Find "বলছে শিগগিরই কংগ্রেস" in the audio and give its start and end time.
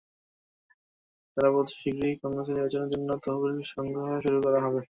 1.55-2.47